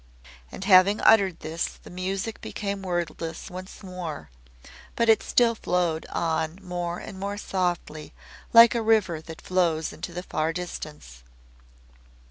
And 0.51 0.63
having 0.65 0.99
uttered 1.01 1.41
this 1.41 1.67
the 1.83 1.91
music 1.91 2.41
became 2.41 2.81
wordless 2.81 3.51
once 3.51 3.83
more, 3.83 4.31
but 4.95 5.09
it 5.09 5.21
still 5.21 5.53
flowed 5.53 6.07
on 6.09 6.57
more 6.59 6.97
and 6.97 7.19
more 7.19 7.37
softly 7.37 8.11
like 8.51 8.73
a 8.73 8.81
river 8.81 9.21
that 9.21 9.43
flows 9.43 9.93
into 9.93 10.11
the 10.11 10.23
far 10.23 10.53
distance. 10.53 11.21